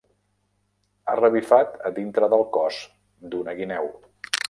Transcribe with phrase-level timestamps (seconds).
[1.09, 2.83] Ha revifat a dintre del cos
[3.33, 3.97] d"una guineu.